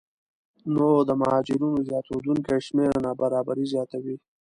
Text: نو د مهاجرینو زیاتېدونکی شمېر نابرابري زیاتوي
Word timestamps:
نو 0.73 0.87
د 1.07 1.09
مهاجرینو 1.21 1.83
زیاتېدونکی 1.87 2.57
شمېر 2.67 2.91
نابرابري 3.05 3.65
زیاتوي 3.73 4.15